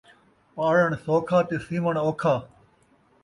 پاڑݨ 0.55 0.89
سوکھا 1.03 1.39
تے 1.47 1.55
سیوݨ 1.65 1.95
اوکھا 2.05 2.35